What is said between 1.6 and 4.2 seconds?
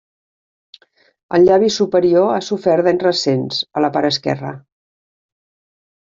superior ha sofert danys recents, a la part